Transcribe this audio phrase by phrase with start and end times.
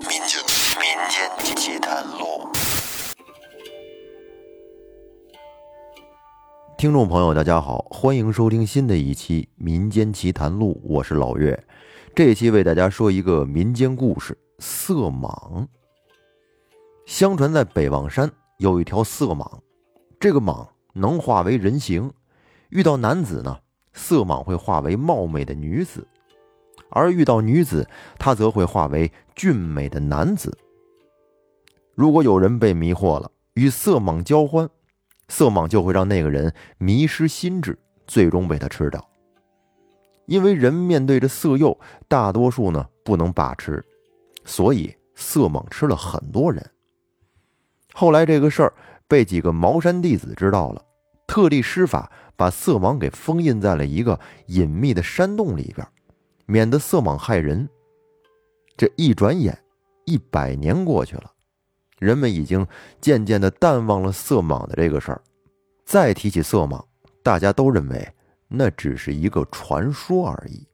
[0.00, 0.40] 民间
[0.80, 2.48] 民间奇谈录，
[6.78, 11.62] 听众朋友，大家好，欢迎收听新的一期《民间奇谈录》，我是老岳。
[12.14, 15.66] 这一期为大家说一个民间故事——色蟒。
[17.04, 19.46] 相传在北望山有一条色蟒，
[20.18, 22.10] 这个蟒能化为人形，
[22.70, 23.58] 遇到男子呢，
[23.92, 26.00] 色蟒会化为貌美的女子；
[26.88, 27.86] 而遇到女子，
[28.18, 30.54] 它则会化为俊美的男子。
[31.94, 34.68] 如果有人被迷惑了，与色蟒交欢。
[35.28, 39.02] 色蟒就会让那个人迷失心智，最终被他吃掉。
[40.26, 41.74] 因为人面对着色诱，
[42.06, 43.82] 大多数呢不能把持，
[44.44, 46.62] 所以色蟒吃了很多人。
[47.94, 48.74] 后来这个事儿
[49.08, 50.84] 被几个茅山弟子知道了，
[51.26, 55.88] 特地施法把色蟒给封印在了一个隐秘的山洞里边，
[56.44, 57.66] 免得色蟒害人。
[58.80, 59.62] 这一转眼，
[60.06, 61.30] 一百年过去了。
[61.98, 62.66] 人们已经
[62.98, 65.20] 渐渐的淡忘了色蟒的这个事儿，
[65.84, 66.82] 再提起色蟒，
[67.22, 68.10] 大家都认为
[68.48, 70.66] 那只是一个传说而已。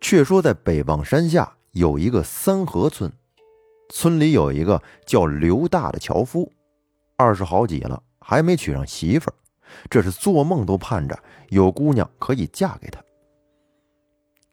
[0.00, 3.12] 却说在北望山下有一个三河村，
[3.88, 6.52] 村里有一个叫刘大的樵夫，
[7.16, 9.34] 二十好几了，还没娶上媳妇儿，
[9.90, 13.02] 这是做梦都盼着有姑娘可以嫁给他。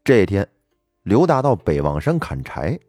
[0.04, 0.50] 这天，
[1.04, 2.80] 刘大到北望山砍柴。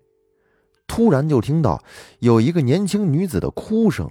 [0.86, 1.84] 突然就听到
[2.18, 4.10] 有一个年轻女子的哭声，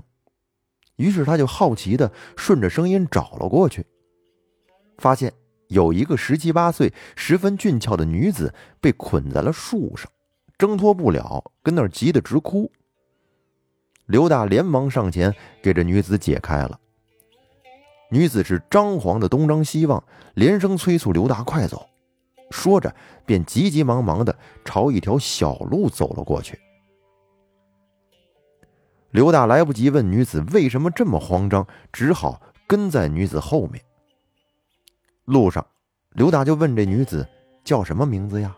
[0.96, 3.86] 于是他就好奇的顺着声音找了过去，
[4.98, 5.34] 发现
[5.68, 10.10] 有一个十七八岁、十分俊俏的女子被捆在了树上，
[10.58, 12.72] 挣脱不了，跟那儿急得直哭。
[14.06, 16.80] 刘大连忙上前给这女子解开了。
[18.10, 20.02] 女子是张皇的东张西望，
[20.34, 21.89] 连声催促刘大快走，
[22.52, 22.94] 说着
[23.26, 26.60] 便急急忙忙的朝一条小路走了过去。
[29.12, 33.84] 刘大来不及问女子为什么这么慌张，只好跟在女子后面。
[35.26, 35.66] 路上，
[36.12, 37.28] 刘大就问这女子
[37.64, 38.56] 叫什么名字呀？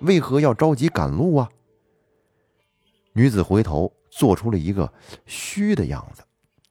[0.00, 1.48] 为何要着急赶路啊？
[3.12, 4.90] 女子回头做出了一个
[5.26, 6.22] 虚的样子，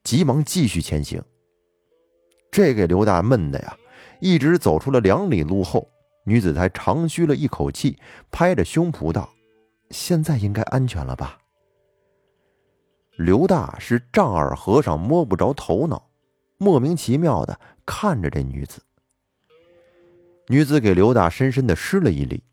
[0.04, 1.22] 急忙继续前行。
[2.50, 3.78] 这给刘大闷的呀，
[4.20, 5.88] 一直走出了两里路后，
[6.30, 7.98] 女子才长吁了一口气，
[8.30, 9.28] 拍着胸脯道
[9.90, 11.40] ：“现在应该安全了吧？”
[13.18, 16.12] 刘大是丈二和尚摸不着头脑，
[16.60, 18.80] 莫名其妙的看着这女子。
[20.50, 22.44] 女子给刘大深深的施了一礼，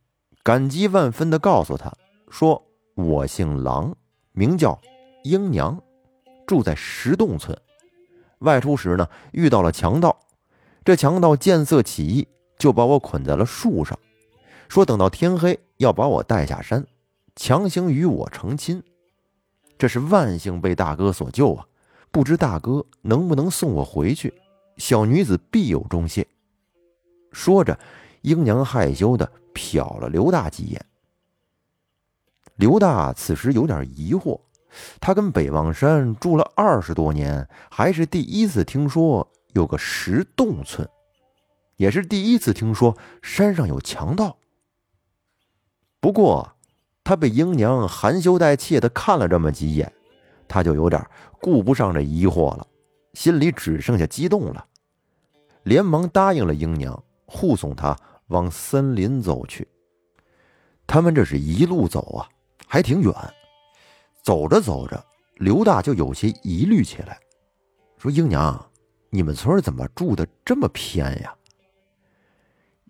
[0.43, 1.93] 感激万分的告诉他
[2.31, 2.67] 说
[2.97, 3.95] ：“我姓郎，
[4.33, 4.81] 名叫
[5.23, 5.79] 英娘，
[6.47, 7.55] 住在石洞村。
[8.39, 10.19] 外出时呢，遇到了强盗，
[10.83, 12.27] 这强盗见色起意，
[12.67, 13.97] 就把我捆在了树上，
[14.69, 16.85] 说等到天黑要把我带下山，
[17.37, 18.83] 强行与我成亲。”
[19.79, 21.65] 这是万幸被大哥所救啊！
[22.11, 24.35] 不知大哥能不能送我回去？
[24.79, 26.27] 小女子必有重谢。
[27.31, 27.79] 说着，
[28.23, 30.85] 英娘害羞的瞟了刘大几眼。
[32.57, 34.41] 刘大此时有点疑惑，
[34.99, 40.89] 他跟北望山住了二十多年，还是第一次听说有个石洞村，
[41.77, 44.39] 也是第一次听说山上有强盗。
[46.01, 46.53] 不过。
[47.09, 49.93] 他被英娘含羞带怯的看了这么几眼，
[50.49, 51.01] 他就有点
[51.41, 52.67] 顾不上这疑惑了，
[53.15, 54.67] 心里只剩下激动了，
[55.63, 59.69] 连忙答应了英娘，护送他往森林走去。
[60.85, 62.29] 他们这是一路走啊，
[62.67, 63.15] 还挺远。
[64.25, 65.07] 走着走着，
[65.37, 67.21] 刘大就有些疑虑起来，
[67.99, 68.69] 说：“英娘，
[69.11, 71.33] 你们村怎么住的这么偏呀？”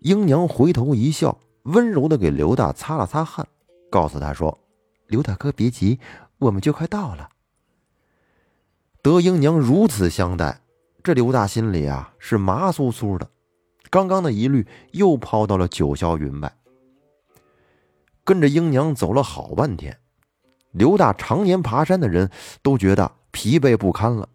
[0.01, 3.47] 英娘回头一笑，温柔的给刘大擦了擦汗。
[3.91, 4.59] 告诉他说
[5.09, 5.99] ：“刘大哥别急，
[6.39, 7.31] 我们就快到了。”
[9.03, 10.61] 德英娘如此相待，
[11.03, 13.31] 这刘大心里啊是麻酥酥的，
[13.89, 16.53] 刚刚的疑虑又抛到了九霄云外。
[18.25, 19.99] 跟着英娘走了好半天，
[20.73, 24.29] 刘大常年爬山的人都觉得疲惫不堪了，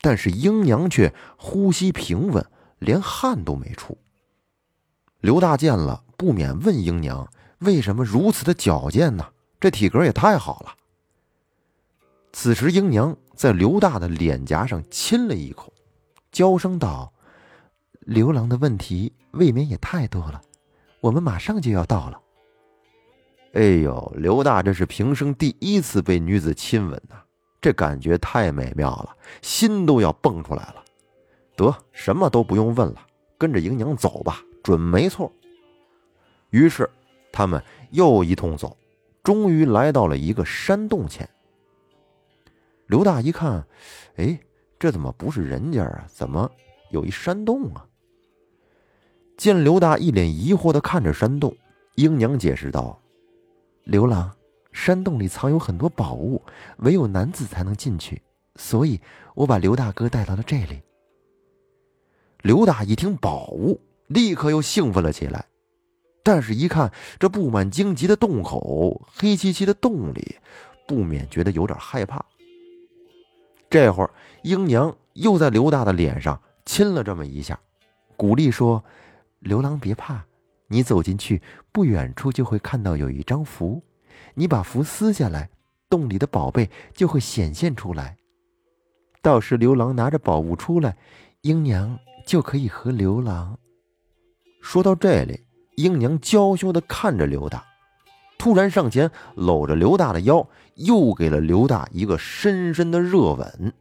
[0.00, 2.44] 但是英娘却呼吸平稳，
[2.80, 3.96] 连汗都没出。
[5.20, 7.28] 刘大见了，不免问英娘。
[7.58, 9.26] 为什么如此的矫健呢？
[9.58, 10.74] 这体格也太好了。
[12.32, 15.72] 此时，英娘在刘大的脸颊上亲了一口，
[16.30, 17.12] 娇声道
[18.06, 20.40] ：“刘郎的问题未免也太多了，
[21.00, 22.20] 我们马上就要到了。”
[23.54, 27.16] 哎呦，刘大这是平生第一次被女子亲吻呐，
[27.60, 30.84] 这感觉太美妙了，心都要蹦出来了。
[31.56, 33.04] 得，什么都不用问了，
[33.36, 35.32] 跟着英娘走吧，准没错。
[36.50, 36.86] 于是。
[37.30, 38.76] 他们又一通走，
[39.22, 41.28] 终于来到了一个山洞前。
[42.86, 43.64] 刘大一看，
[44.16, 44.40] 哎，
[44.78, 46.06] 这怎么不是人家啊？
[46.08, 46.50] 怎么
[46.90, 47.86] 有一山洞啊？
[49.36, 51.54] 见刘大一脸疑惑的看着山洞，
[51.94, 53.00] 英娘解释道
[53.84, 54.34] ：“刘郎，
[54.72, 56.42] 山洞里藏有很多宝物，
[56.78, 58.20] 唯有男子才能进去，
[58.56, 59.00] 所以
[59.34, 60.82] 我把刘大哥带到了这里。”
[62.42, 65.46] 刘大一听宝物，立刻又兴奋了起来。
[66.22, 70.36] 但是，一看这布满荆棘的洞口，黑漆漆的洞里，
[70.86, 72.22] 不免觉得有点害怕。
[73.70, 74.10] 这会儿，
[74.42, 77.58] 英娘又在刘大的脸上亲了这么一下，
[78.16, 78.84] 鼓励说
[79.40, 80.22] ：“刘郎别怕，
[80.66, 81.40] 你走进去，
[81.72, 83.82] 不远处就会看到有一张符，
[84.34, 85.48] 你把符撕下来，
[85.88, 88.16] 洞里的宝贝就会显现出来。
[89.22, 90.96] 到时刘郎拿着宝物出来，
[91.42, 93.58] 英娘就可以和刘郎。”
[94.60, 95.44] 说到这里。
[95.76, 97.64] 英娘娇羞的看着刘大，
[98.36, 100.44] 突然上前搂着刘大的腰，
[100.74, 103.72] 又给了刘大一个深深的热吻。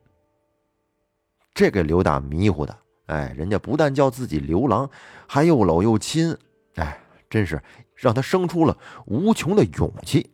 [1.55, 2.77] 这给刘大迷糊的，
[3.07, 4.87] 哎，人家不但叫自己刘郎，
[5.25, 6.37] 还又搂又亲，
[6.75, 7.01] 哎，
[7.31, 7.59] 真是
[7.95, 8.77] 让他生出了
[9.07, 10.29] 无穷的勇气。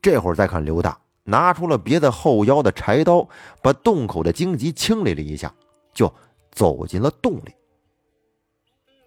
[0.00, 3.28] 这会儿再看刘大拿出了别在后腰的柴刀，
[3.60, 5.54] 把洞口的荆棘清理了一下，
[5.92, 6.10] 就
[6.52, 7.52] 走进了洞里。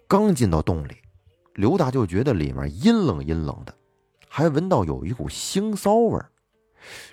[0.06, 0.96] 刚进到洞里，
[1.54, 3.74] 刘大就觉得里面阴冷阴冷的，
[4.28, 6.30] 还闻到有一股腥骚味儿，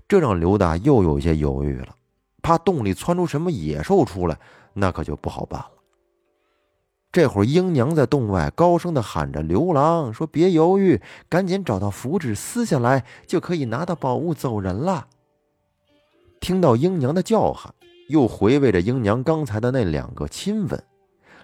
[0.07, 1.95] 这让刘大又有些犹豫了，
[2.41, 4.37] 怕洞里窜出什么野兽出来，
[4.73, 5.71] 那可就不好办了。
[7.11, 15.07] 这会儿，英娘在洞外高声的喊着：“刘郎，说别犹豫，赶紧找到符纸撕下来，就可以拿到宝物走人了。”
[16.39, 17.73] 听到英娘的叫喊，
[18.09, 20.83] 又回味着英娘刚才的那两个亲吻。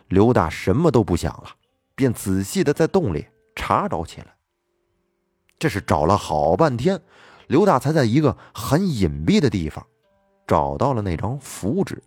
[0.08, 1.50] 刘大什么都不想了，
[1.96, 4.36] 便仔细的在洞里查找起来。
[5.60, 7.02] 这是找了好半天，
[7.48, 9.86] 刘大才在一个很隐蔽的地方
[10.46, 12.02] 找到了那张符纸。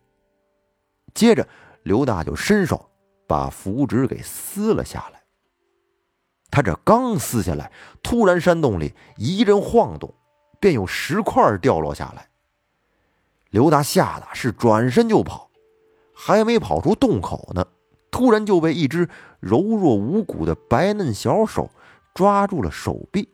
[1.14, 1.46] 接着，
[1.82, 2.88] 刘大就伸手
[3.26, 5.20] 把符纸给撕了下来。
[6.50, 7.70] 他这刚撕下来，
[8.02, 10.14] 突然山洞里一阵晃动，
[10.58, 12.28] 便有石块掉落下来。
[13.50, 15.50] 刘大吓得是转身就跑，
[16.14, 17.66] 还没跑出洞口呢。
[18.10, 19.08] 突然就被一只
[19.40, 21.70] 柔弱无骨的白嫩小手
[22.14, 23.28] 抓住了手臂。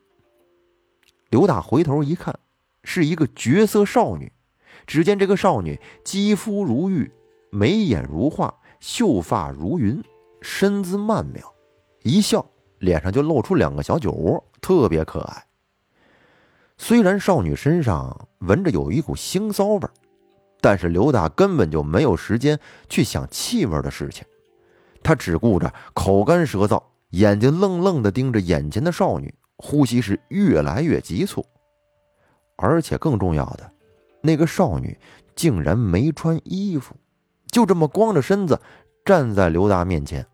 [1.31, 2.39] 刘大回头一看，
[2.85, 4.33] 是一个绝色少女。
[4.87, 7.11] 只见这个少女肌肤如玉，
[7.51, 10.01] 眉眼如画，秀发如云，
[10.41, 11.53] 身姿曼妙，
[12.03, 12.47] 一笑
[12.79, 15.45] 脸上就露出两个小酒窝，特别可爱。
[16.77, 19.89] 虽然少女身上闻着有一股腥骚味，
[20.61, 24.25] 但是刘大根本就没有时间去想气味的事情。
[25.07, 31.47] 他只顾着口干舌燥，眼睛愣愣地盯着眼前的少女，呼吸是越来越急促。
[32.57, 33.71] 而且更重要的，
[34.21, 34.99] 那个少女
[35.37, 36.97] 竟然没穿衣服，
[37.53, 38.61] 就这么光着身子
[39.05, 40.27] 站在刘大面前。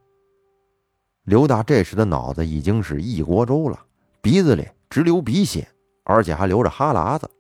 [1.25, 3.79] 刘大这时的脑子已经是一锅粥了，
[4.23, 5.69] 鼻子里直流鼻血，
[6.05, 7.31] 而且还流着哈喇子，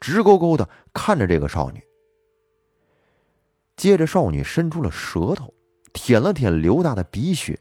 [0.00, 1.80] 直勾勾地看着这个少女。
[3.76, 5.54] 接着，少女伸出了舌头。
[5.92, 7.58] 舔了舔刘大的鼻血，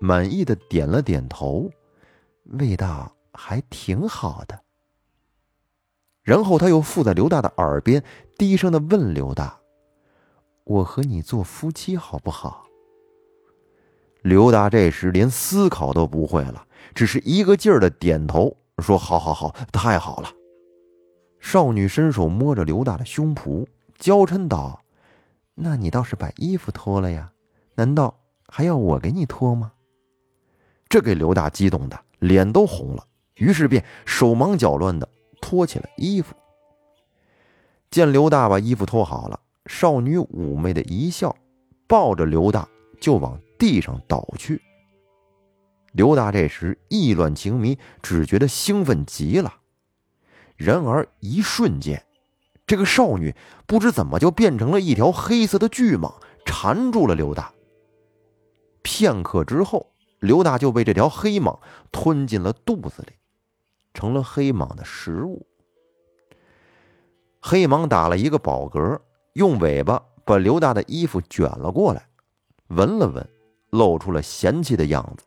[0.00, 1.70] 满意的点了点头，
[2.44, 4.60] 味道还挺好的。
[6.22, 8.04] 然后他又附在刘大的耳边，
[8.36, 9.58] 低声的问刘大
[10.64, 12.66] ：“我和你做夫妻好不好？”
[14.22, 20.30] 刘大这时连思考都不会了，只是一个劲儿的点头，说：“好好好，太好了。”
[21.40, 23.66] 少女伸手摸着刘大的胸脯，
[23.98, 24.82] 娇嗔道
[25.56, 27.32] ：“那你倒是把衣服脱了呀？”
[27.80, 28.14] 难道
[28.46, 29.72] 还要我给你脱吗？
[30.86, 33.06] 这给刘大激动的脸都红了，
[33.36, 35.08] 于是便手忙脚乱的
[35.40, 36.34] 脱起了衣服。
[37.90, 41.34] 见刘大把衣服脱好了，少女妩媚的一笑，
[41.86, 42.68] 抱着刘大
[43.00, 44.60] 就往地上倒去。
[45.92, 49.54] 刘大这时意乱情迷，只觉得兴奋极了。
[50.54, 52.04] 然而一瞬间，
[52.66, 53.34] 这个少女
[53.64, 56.12] 不知怎么就变成了一条黑色的巨蟒，
[56.44, 57.50] 缠住了刘大。
[58.82, 61.58] 片刻之后，刘大就被这条黑蟒
[61.90, 63.12] 吞进了肚子里，
[63.94, 65.46] 成了黑蟒的食物。
[67.40, 69.00] 黑蟒打了一个饱嗝，
[69.32, 72.06] 用尾巴把刘大的衣服卷了过来，
[72.68, 73.26] 闻了闻，
[73.70, 75.24] 露出了嫌弃的样子，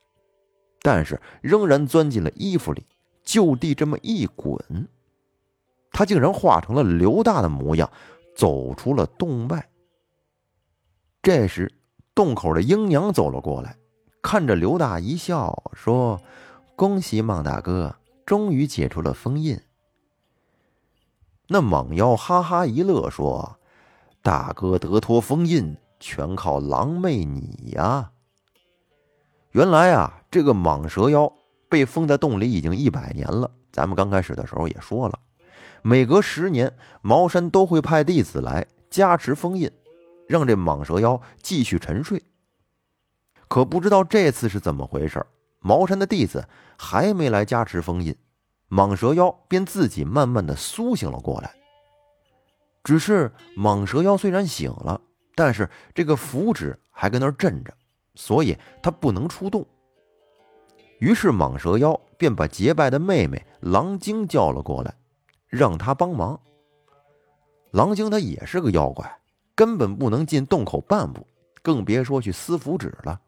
[0.81, 2.83] 但是仍然钻进了衣服里，
[3.23, 4.87] 就地这么一滚，
[5.91, 7.89] 他竟然化成了刘大的模样，
[8.35, 9.69] 走出了洞外。
[11.21, 11.71] 这时。
[12.15, 13.75] 洞口的英娘走了过来，
[14.21, 16.21] 看着刘大一笑，说
[16.75, 19.59] ：“恭喜莽大哥，终于解除了封印。
[21.47, 23.57] 那莽妖哈哈一乐，说
[24.21, 28.11] ：“大哥得脱封印，全靠狼妹你呀！”
[29.51, 31.31] 原来啊，这个蟒蛇妖
[31.67, 33.49] 被封在洞里已经一百年了。
[33.71, 35.19] 咱们刚开始的时候也说了，
[35.81, 39.69] 每隔十年，茅山都会派弟子来加持封印，
[40.27, 42.21] 让这蟒蛇妖继续沉睡。
[43.47, 45.25] 可不知道这次是怎么回事，
[45.59, 48.15] 茅山的弟子还没来加持封印。
[48.69, 51.53] 蟒蛇妖便自己慢慢的苏醒了过来。
[52.83, 54.99] 只是蟒蛇妖虽然醒了，
[55.35, 57.73] 但是这个符纸还跟那儿镇着，
[58.15, 59.65] 所以他不能出动。
[60.99, 64.95] 于是蟒蛇妖便把结拜的妹妹狼精叫了过来，
[65.47, 66.39] 让他帮忙。
[67.71, 69.19] 狼精他也是个妖怪，
[69.55, 71.25] 根本不能进洞口半步，
[71.61, 73.21] 更别说去撕符纸了。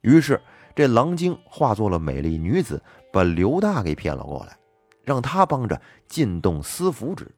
[0.00, 0.40] 于是。
[0.76, 2.80] 这狼精化作了美丽女子，
[3.12, 4.56] 把刘大给骗了过来，
[5.02, 7.34] 让他帮着进洞撕符纸。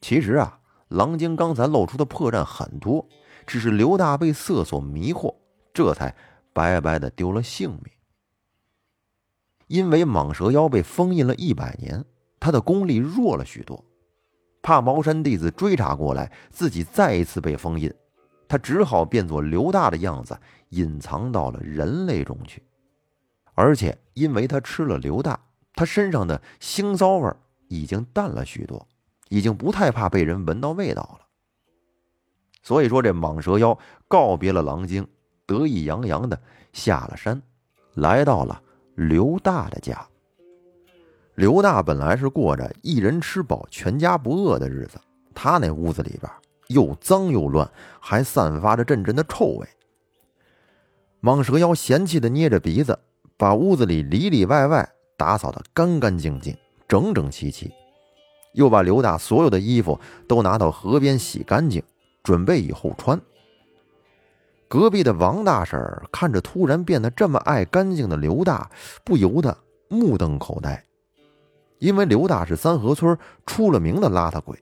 [0.00, 3.06] 其实啊，狼精刚才露出的破绽很多，
[3.46, 5.34] 只是刘大被色所迷惑，
[5.74, 6.16] 这才
[6.54, 7.92] 白白的丢了性命。
[9.66, 12.02] 因为蟒蛇妖被封印了一百年，
[12.40, 13.84] 他的功力弱了许多，
[14.62, 17.92] 怕茅山弟子追查过来，自己再一次被封印。
[18.48, 20.38] 他只好变作刘大的样子，
[20.70, 22.62] 隐藏到了人类中去。
[23.54, 25.38] 而且，因为他吃了刘大，
[25.74, 27.32] 他身上的腥臊味
[27.68, 28.86] 已经淡了许多，
[29.28, 31.26] 已经不太怕被人闻到味道了。
[32.62, 35.06] 所以说，这蟒蛇妖告别了狼精，
[35.46, 36.40] 得意洋洋的
[36.72, 37.40] 下了山，
[37.94, 38.62] 来到了
[38.96, 40.06] 刘大的家。
[41.40, 45.00] 刘大本来是过着一人吃饱全家不饿的日子，
[45.34, 46.30] 他那屋子里边。
[46.68, 47.66] 又脏又乱，
[47.98, 49.66] 还散发着阵阵的臭味。
[51.22, 52.98] 蟒蛇妖嫌弃的捏着鼻子，
[53.38, 56.54] 把屋子里里里外外打扫得干干净净、
[56.86, 57.72] 整整齐齐，
[58.52, 61.82] 又把刘大所有的衣服都拿到河边洗干净，
[62.22, 63.18] 准备以后穿。
[64.68, 65.80] 隔壁的王大婶
[66.12, 68.70] 看着突然变得这么爱干净的刘大，
[69.02, 69.56] 不由得
[69.88, 70.84] 目瞪口呆，
[71.80, 74.56] 因为刘大是三河村出了名的邋遢鬼。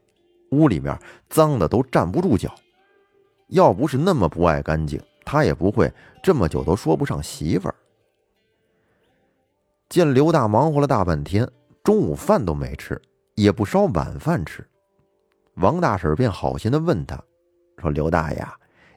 [0.53, 0.99] 屋里面
[1.29, 2.55] 脏的都站不住脚，
[3.49, 7.75] 要不是那么不爱干净，他也不会这么久都说不上媳妇儿。
[9.91, 11.47] 见刘大忙活了大半天，
[11.85, 12.99] 中午饭都没吃，
[13.35, 14.67] 也不烧晚饭吃，
[15.57, 17.23] 王大婶便好心的问他，
[17.77, 18.43] 说：“刘大爷，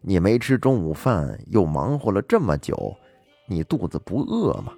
[0.01, 2.95] 你没吃中午饭，又忙活了这么久，
[3.45, 4.71] 你肚子不饿吗？”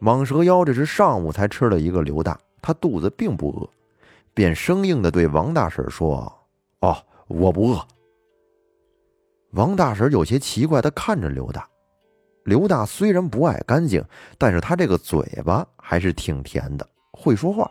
[0.00, 3.68] 蟒蛇妖这是上午才吃了一个刘大，他肚子并不饿。
[4.32, 6.32] 便生硬的对王大婶说
[6.80, 7.86] ：“哦，我不饿。”
[9.52, 11.68] 王大婶有些奇怪的看着刘大。
[12.44, 14.02] 刘大虽然不爱干净，
[14.38, 17.70] 但是他这个嘴巴还是挺甜的，会说话。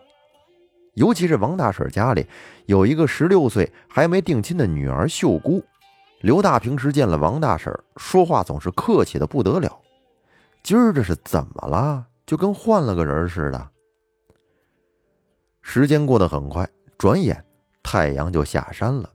[0.94, 2.28] 尤其是王大婶家里
[2.66, 5.64] 有一个十六岁还没定亲的女儿秀姑，
[6.22, 9.76] 刘大平时见了王大婶，说话总是客气的不得了。
[10.62, 12.06] 今儿这是怎么了？
[12.30, 13.70] 就跟换了个人似的。
[15.64, 17.44] 时间过得很快，转眼
[17.82, 19.10] 太阳就下山了。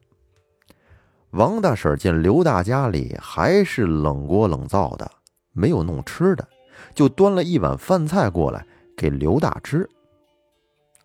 [1.31, 5.09] 王大婶见刘大家里还是冷锅冷灶的，
[5.53, 6.49] 没有弄吃的，
[6.93, 8.67] 就端了一碗饭菜过来
[8.97, 9.89] 给刘大吃。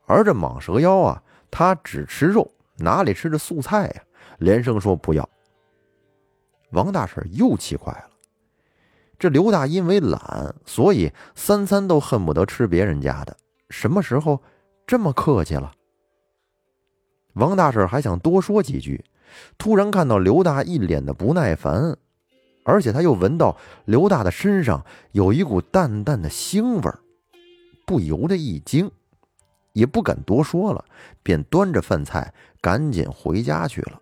[0.07, 4.01] 而这蟒蛇妖啊，他只吃肉，哪里吃的素菜呀？
[4.39, 5.29] 连声说不要。
[6.71, 8.08] 王大婶又气坏了。
[9.19, 13.37] 这刘大因为懒，所以三餐都恨不得吃别人家的，
[13.69, 14.41] 什么时候？
[14.87, 15.71] 这么客气了，
[17.33, 19.05] 王大婶还想多说几句，
[19.55, 21.95] 突然看到刘大一脸的不耐烦，
[22.63, 26.91] 而且他又闻到刘大的身上有一股淡淡的腥味，
[27.85, 28.89] 不由得一惊，
[29.73, 30.83] 也不敢多说了，
[31.21, 34.01] 便端着饭菜赶紧回家去了。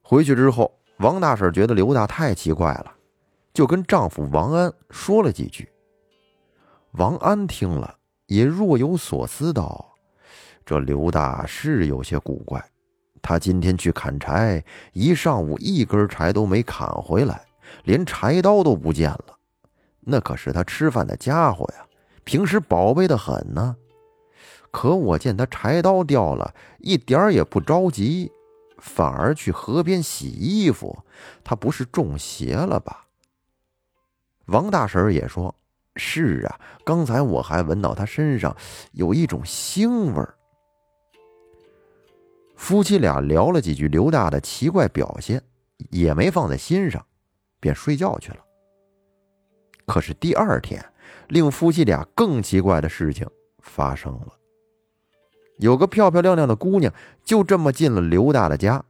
[0.00, 2.94] 回去之后，王大婶觉得刘大太奇怪了，
[3.52, 5.68] 就跟丈夫王安说了几句。
[6.92, 7.98] 王安听了。
[8.26, 9.94] 也若有所思道
[10.64, 12.64] ：“这刘大是有些古怪，
[13.20, 17.44] 他今天去砍柴，一上午一根柴都没砍回来，
[17.84, 19.36] 连柴刀都不见了。
[20.00, 21.84] 那可是他吃饭的家伙呀，
[22.24, 23.76] 平时宝贝的很呢。
[24.70, 28.32] 可我见他柴刀掉了，一点也不着急，
[28.78, 30.96] 反而去河边洗衣服，
[31.44, 33.01] 他不是中邪了吧？”
[34.52, 35.52] 王大婶也说。
[35.96, 38.56] 是啊，刚才我还闻到他身上
[38.92, 40.26] 有一种腥味。
[42.56, 45.42] 夫妻俩聊了几句刘大的奇怪表现，
[45.90, 47.04] 也没放在心上，
[47.60, 48.38] 便睡觉去了。
[49.84, 50.82] 可是第二天，
[51.28, 53.28] 令夫妻俩更奇怪的事情
[53.58, 54.28] 发生了。
[55.58, 56.90] 有个漂漂亮亮的姑娘
[57.22, 58.82] 就这么进了刘大的家，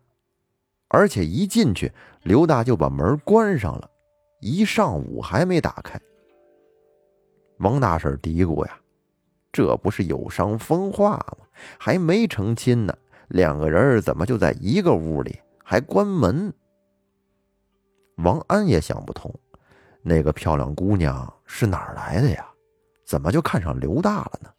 [0.86, 1.90] 而且一进去，
[2.22, 3.90] 刘大就把门关上了，
[4.42, 6.00] 一上午还没打开。
[7.58, 8.80] 王大婶嘀咕呀
[9.52, 11.46] ：“这不是有伤风化吗？
[11.78, 12.92] 还没成亲呢，
[13.28, 16.52] 两个人怎么就在一个屋里，还关门？”
[18.18, 19.32] 王安也想不通，
[20.02, 22.44] 那个漂亮姑娘是哪儿来的呀？
[23.06, 24.50] 怎么就看上刘大了呢？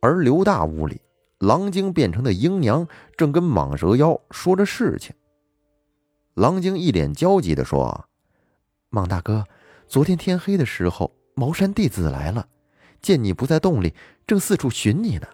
[0.00, 1.00] 而刘大屋里，
[1.40, 5.12] 狼精变成的鹰娘正跟蟒蛇妖说着事情。
[6.40, 8.08] 狼精一脸焦急地说
[8.90, 9.44] ：“蟒大哥，
[9.86, 12.48] 昨天天黑的时候，茅山弟子来了，
[13.02, 13.92] 见你不在洞里，
[14.26, 15.28] 正四处寻你呢。”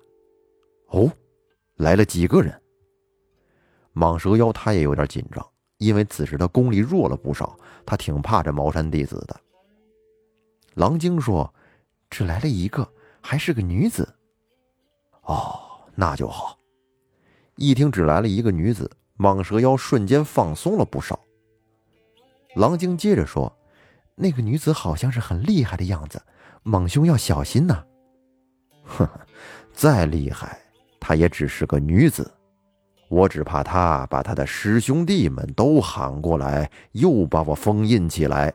[0.91, 1.09] 哦，
[1.77, 2.61] 来了几个人？
[3.95, 5.49] 蟒蛇妖他也有点紧张，
[5.79, 9.41] 因为此时他功力弱了不少，他挺怕这茅山弟子的。
[10.75, 11.55] 狼精说
[12.11, 14.13] ：“只来了一个，还是个女子。”
[15.23, 15.57] 哦，
[15.95, 16.59] 那就好。
[17.55, 21.19] 一听只来了一个女子，蟒蛇妖瞬间放松了不少。
[22.55, 23.55] 狼精接着说
[24.17, 26.23] ：“那个女子好像是很厉害的样子，
[26.65, 27.85] 蟒兄要小心呐。”
[28.85, 29.09] 哼，
[29.73, 30.59] 再厉害，
[31.01, 32.33] 她也只是个女子。
[33.09, 38.53] 我只怕她把她的师兄弟们都喊过来，又把我封印起来。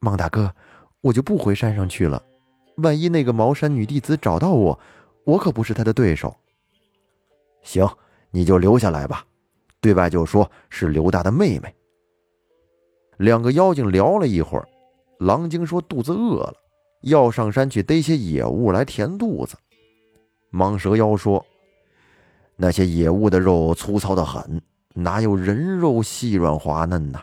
[0.00, 0.54] 蟒大哥，
[1.02, 2.22] 我就不回山上去了。
[2.76, 4.78] 万一那个茅山女弟子找到我，
[5.24, 6.34] 我可不是她的对手。
[7.62, 7.86] 行，
[8.30, 9.24] 你就留下来吧，
[9.80, 11.74] 对外就说是刘大的妹妹。
[13.16, 14.66] 两个妖精聊了一会儿，
[15.18, 16.54] 狼精说肚子饿了，
[17.02, 19.56] 要上山去逮些野物来填肚子。
[20.52, 21.44] 蟒蛇妖说，
[22.56, 24.60] 那些野物的肉粗糙的很，
[24.94, 27.20] 哪有人肉细软滑嫩呢？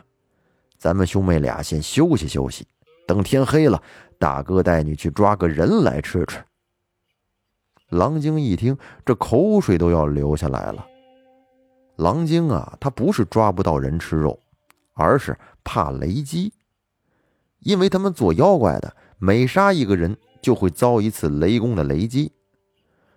[0.78, 2.66] 咱们兄妹俩先休息休息，
[3.06, 3.82] 等天黑了，
[4.18, 6.38] 大哥带你去抓个人来吃吃。
[7.88, 10.86] 狼精一听，这口水都要流下来了。
[11.98, 14.38] 狼精啊，他不是抓不到人吃肉，
[14.94, 16.52] 而是怕雷击，
[17.58, 22.30] 因为他们做妖怪的，每杀一个人就会遭一次雷公的雷击。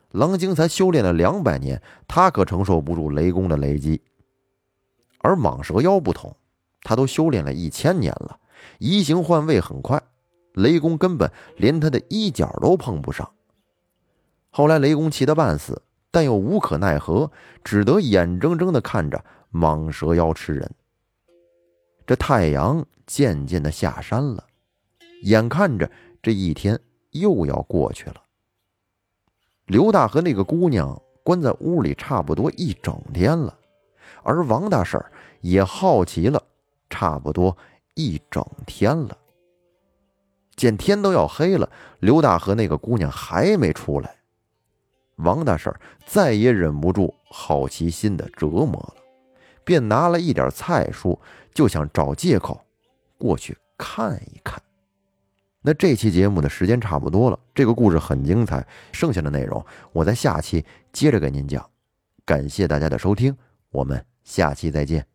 [0.09, 4.01] 狼精才修炼了两百年，他可承受不住雷公的雷击。
[5.19, 6.35] 而蟒蛇妖不同，
[6.81, 8.39] 他都修炼了一千年了，
[8.79, 10.01] 移形换位很快，
[10.53, 13.31] 雷公根本连他的衣角都碰不上。
[14.49, 17.31] 后来，雷公气得半死，但又无可奈何，
[17.63, 20.69] 只得眼睁睁地看着蟒蛇妖吃人。
[22.05, 24.45] 这太阳渐渐地下山了，
[25.23, 25.89] 眼看着
[26.21, 26.77] 这一天
[27.11, 28.21] 又要过去了。
[29.65, 33.57] 刘大和那个姑娘关在屋里差不多一整天了，
[34.23, 35.01] 而王大婶
[35.39, 36.43] 也好奇了
[36.89, 37.55] 差不多
[37.93, 39.17] 一整天了。
[40.57, 44.15] 见天都要黑了，刘大和那个姑娘还没出来。
[45.23, 45.73] 王大婶
[46.05, 48.95] 再也忍不住好奇心的折磨了，
[49.63, 51.17] 便拿了一点菜蔬，
[51.53, 52.59] 就想找借口
[53.17, 54.61] 过去看一看。
[55.61, 61.63] 那这期节目的时间差不多了，这个故事很精彩，剩下的内容我在下期接着给您讲。
[62.25, 63.35] 感谢大家的收听，
[63.69, 65.05] 我们下期再见。